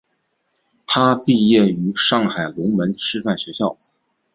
[0.87, 3.77] 他毕业于上海龙门师范学校。